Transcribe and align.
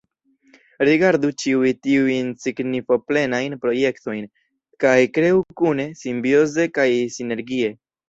Rigardu 0.87 1.29
ĉiuj 1.43 1.73
tiujn 1.87 2.31
signifoplenajn 2.47 3.59
projektojn, 3.67 4.27
kaj 4.87 4.97
kreu 5.21 5.47
kune, 5.63 5.89
simbioze 6.05 6.71
kaj 6.83 6.91
sinergie! 7.21 7.75